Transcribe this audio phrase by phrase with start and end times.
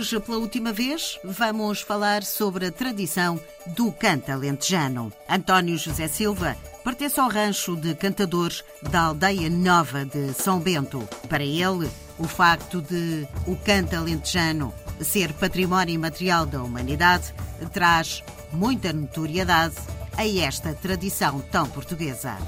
[0.00, 5.12] Hoje, pela última vez, vamos falar sobre a tradição do canto alentejano.
[5.28, 11.06] António José Silva pertence ao rancho de cantadores da aldeia nova de São Bento.
[11.28, 11.86] Para ele,
[12.18, 17.34] o facto de o canto alentejano ser património imaterial da humanidade
[17.70, 19.76] traz muita notoriedade
[20.16, 22.38] a esta tradição tão portuguesa.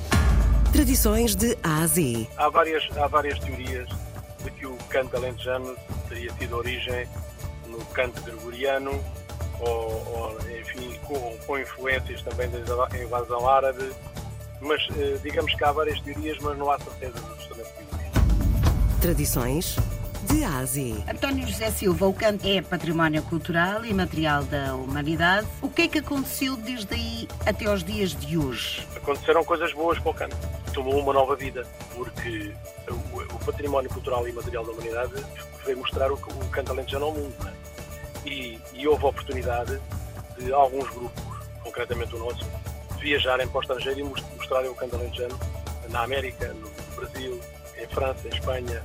[0.72, 2.26] Tradições de A a Z.
[2.34, 3.90] Há várias, há várias teorias
[4.42, 5.76] de que o canto alentejano
[6.08, 7.06] teria tido origem
[7.72, 8.92] no canto gregoriano
[9.60, 13.90] ou, ou enfim, com, com, influências também da invasão árabe,
[14.60, 17.72] mas eh, digamos que há várias teorias, mas não há certeza do justamente
[19.00, 19.76] Tradições
[20.30, 21.04] de Ásia.
[21.08, 25.46] António José Silva, o canto é património cultural e material da humanidade.
[25.60, 28.86] O que é que aconteceu desde aí até aos dias de hoje?
[28.96, 30.36] Aconteceram coisas boas para o canto.
[30.72, 32.52] Tomou uma nova vida, porque
[32.88, 35.12] o, património cultural e material da humanidade
[35.64, 37.51] veio mostrar o, o canto alentejano ao mundo.
[38.24, 39.80] E, e houve oportunidade
[40.38, 41.22] de alguns grupos,
[41.62, 42.46] concretamente o nosso,
[43.00, 44.04] viajarem para o estrangeiro e
[44.36, 45.38] mostrarem o canto alentejano
[45.90, 47.40] na América, no Brasil,
[47.76, 48.82] em França, em Espanha,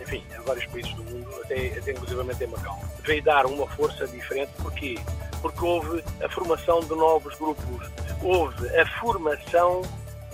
[0.00, 2.80] enfim, em vários países do mundo, até, até inclusivamente em Macau.
[3.04, 4.98] Veio dar uma força diferente, porquê?
[5.42, 7.90] Porque houve a formação de novos grupos,
[8.22, 9.82] houve a formação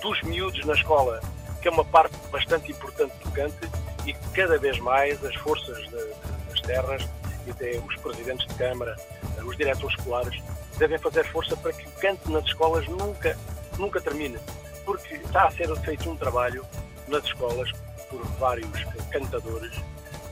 [0.00, 1.20] dos miúdos na escola,
[1.60, 3.68] que é uma parte bastante importante do cante
[4.06, 7.06] e cada vez mais as forças das terras
[7.50, 8.96] até os presidentes de Câmara,
[9.44, 10.42] os diretores escolares,
[10.78, 13.36] devem fazer força para que o canto nas escolas nunca,
[13.78, 14.38] nunca termine,
[14.84, 16.64] porque está a ser feito um trabalho
[17.08, 17.70] nas escolas
[18.10, 19.72] por vários cantadores,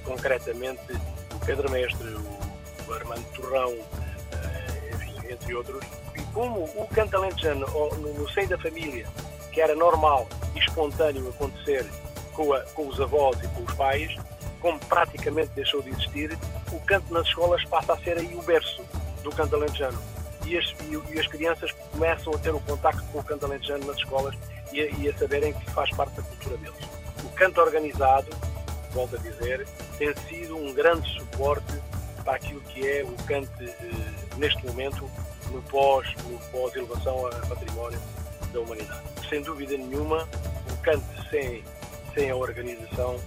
[0.04, 0.92] concretamente
[1.34, 2.08] o Pedro Mestre,
[2.88, 5.84] o Armando Torrão, eh, enfim, entre outros.
[6.14, 9.06] E como o canto alentejano, no seio da família,
[9.52, 11.86] que era normal e espontâneo acontecer
[12.32, 14.16] com, a, com os avós e com os pais,
[14.62, 16.38] como praticamente deixou de existir,
[16.70, 18.82] o canto nas escolas passa a ser aí o berço
[19.24, 19.98] do canto alentejano.
[20.46, 23.96] E as, e, as crianças começam a ter o contacto com o canto alentejano nas
[23.96, 24.34] escolas
[24.72, 26.88] e a, e a saberem que faz parte da cultura deles.
[27.24, 28.28] O canto organizado,
[28.92, 29.66] volto a dizer,
[29.98, 31.74] tem sido um grande suporte
[32.24, 33.76] para aquilo que é o canto eh,
[34.36, 35.10] neste momento
[35.50, 38.00] no pós, no pós elevação a património
[38.52, 39.02] da humanidade.
[39.28, 40.28] Sem dúvida nenhuma,
[40.70, 41.64] o canto sem,
[42.14, 43.18] sem a organização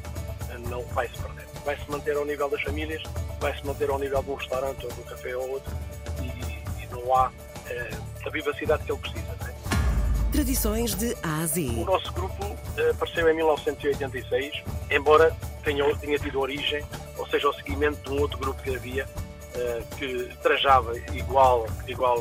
[0.70, 1.46] não vai se perder.
[1.64, 3.02] Vai se manter ao nível das famílias,
[3.40, 5.74] vai se manter ao nível de um restaurante ou de um café ou outro
[6.22, 7.32] e, e não há
[7.68, 9.36] eh, a vivacidade que ele precisa.
[10.36, 11.72] Tradições de Ásia.
[11.72, 15.34] O nosso grupo uh, apareceu em 1986, embora
[15.64, 16.84] tenha, tenha tido origem,
[17.18, 22.18] ou seja, o seguimento de um outro grupo que havia, uh, que trajava igual, igual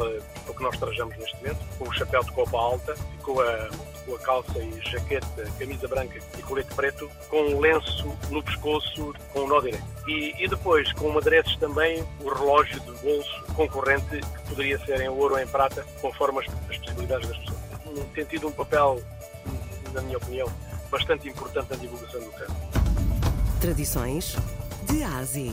[0.47, 3.69] ao que nós trajamos neste momento, com o chapéu de copa alta, com a,
[4.07, 9.15] com a calça e jaqueta, camisa branca e colete preto, com um lenço no pescoço
[9.33, 9.85] com o um nó direito.
[10.07, 15.09] E, e, depois, com adereços também, o relógio de bolso concorrente, que poderia ser em
[15.09, 17.65] ouro ou em prata, conforme as, as possibilidades das pessoas
[18.15, 19.01] tem tido um papel,
[19.93, 20.49] na minha opinião,
[20.91, 22.55] bastante importante na divulgação do campo.
[23.61, 24.37] Tradições
[24.85, 25.53] de Ásia.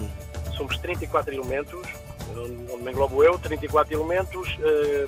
[0.58, 1.88] Somos 34 elementos,
[2.36, 5.08] onde me englobo eu, 34 elementos eh,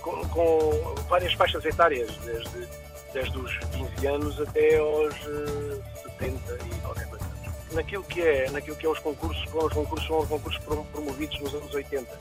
[0.00, 2.68] com, com, várias faixas etárias, desde,
[3.12, 7.28] desde os 15 anos até aos 70 eh, e qualquer coisa.
[7.72, 11.54] Naquilo que é, naquilo que é os concursos, os concursos são os concursos promovidos nos
[11.54, 12.18] anos 80,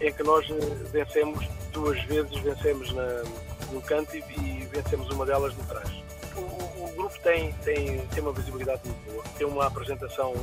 [0.00, 0.46] em que nós
[0.92, 3.24] vencemos duas vezes vencemos na,
[3.72, 5.90] no canto e, vencemos uma delas no trás.
[6.36, 10.34] O, o, o, grupo tem, tem, tem uma visibilidade muito boa, tem uma apresentação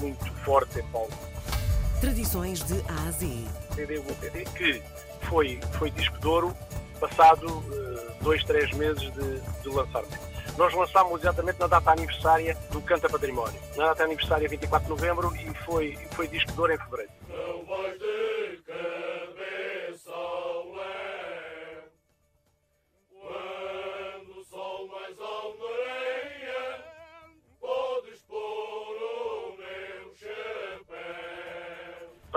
[0.00, 1.12] muito forte em palco.
[2.00, 3.67] Tradições de Ásia.
[3.78, 4.82] CD, um CD que
[5.28, 6.54] foi, foi disco de ouro
[6.98, 10.18] passado uh, dois, três meses de, de lançamento.
[10.56, 13.60] Nós lançámos exatamente na data aniversária do Canta Património.
[13.76, 17.12] Na data aniversária 24 de novembro e foi, foi disco de ouro em fevereiro.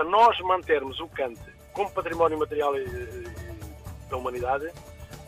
[0.02, 1.40] Para nós mantermos o cante
[1.72, 2.72] como património material
[4.10, 4.68] da humanidade,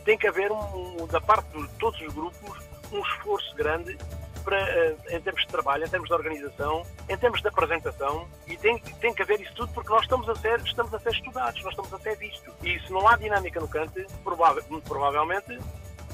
[0.03, 2.59] tem que haver, um, da parte de todos os grupos,
[2.91, 3.97] um esforço grande
[4.43, 8.57] para, eh, em termos de trabalho, em termos de organização, em termos de apresentação, e
[8.57, 11.63] tem, tem que haver isso tudo porque nós estamos a ser, estamos a ser estudados,
[11.63, 12.53] nós estamos a ser vistos.
[12.61, 15.57] E se não há dinâmica no cante, provável, provavelmente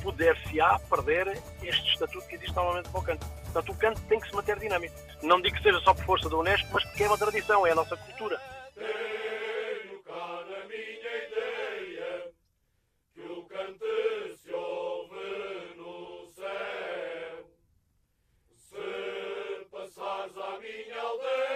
[0.02, 3.41] poder-se-á perder este estatuto que existe normalmente para o canto.
[3.52, 4.96] Portanto, o canto tem que se manter dinâmico.
[5.22, 7.72] Não digo que seja só por força da Unesco, mas porque é uma tradição, é
[7.72, 8.40] a nossa cultura.
[8.74, 12.32] Tenho cá na minha ideia
[13.14, 13.86] que o canto
[14.42, 17.46] se ouve no céu.
[18.56, 21.51] Se passares à minha aldeia.